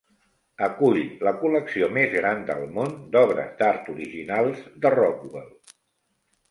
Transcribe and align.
Acull 0.67 0.97
la 1.27 1.33
col·lecció 1.43 1.89
més 1.99 2.09
gran 2.15 2.41
del 2.49 2.65
món 2.79 2.97
d'obres 3.17 3.55
d'art 3.63 3.93
originals 3.97 4.69
de 4.87 4.95
Rockwell. 5.01 5.55